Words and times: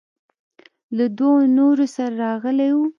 له 0.97 1.05
دوو 1.17 1.33
نورو 1.57 1.85
سره 1.95 2.13
راغلى 2.23 2.69
و. 2.73 2.77